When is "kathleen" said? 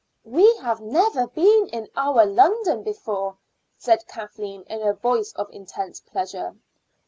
4.07-4.63